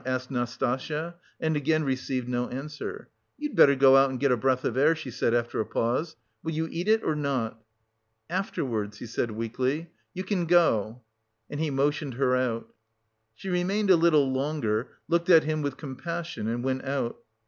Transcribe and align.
asked 0.03 0.31
Nastasya 0.31 1.13
and 1.39 1.55
again 1.55 1.83
received 1.83 2.27
no 2.27 2.47
answer. 2.49 3.07
"You'd 3.37 3.55
better 3.55 3.75
go 3.75 3.95
out 3.97 4.09
and 4.09 4.19
get 4.19 4.31
a 4.31 4.35
breath 4.35 4.65
of 4.65 4.75
air," 4.75 4.95
she 4.95 5.11
said 5.11 5.35
after 5.35 5.59
a 5.61 5.65
pause. 5.67 6.15
"Will 6.41 6.53
you 6.53 6.67
eat 6.71 6.87
it 6.87 7.03
or 7.03 7.15
not?" 7.15 7.61
"Afterwards," 8.27 8.97
he 8.97 9.05
said 9.05 9.29
weakly. 9.29 9.91
"You 10.15 10.23
can 10.23 10.47
go." 10.47 11.03
And 11.51 11.59
he 11.59 11.69
motioned 11.69 12.15
her 12.15 12.35
out. 12.35 12.73
She 13.35 13.49
remained 13.49 13.91
a 13.91 13.95
little 13.95 14.33
longer, 14.33 14.89
looked 15.07 15.29
at 15.29 15.43
him 15.43 15.61
with 15.61 15.77
compassion 15.77 16.47
and 16.47 16.63
went 16.63 16.83
out. 16.83 17.19